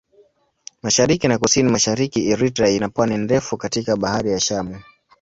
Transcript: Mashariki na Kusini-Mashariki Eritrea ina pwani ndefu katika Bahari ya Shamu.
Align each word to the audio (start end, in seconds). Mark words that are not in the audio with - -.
Mashariki 0.83 1.25
na 1.27 1.37
Kusini-Mashariki 1.37 2.25
Eritrea 2.31 2.69
ina 2.71 2.89
pwani 2.89 3.17
ndefu 3.17 3.57
katika 3.57 3.95
Bahari 3.97 4.31
ya 4.31 4.39
Shamu. 4.39 4.79